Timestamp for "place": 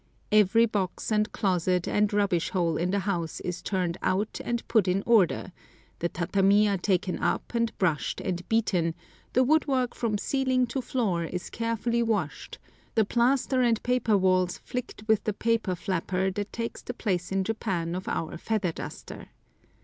16.95-17.31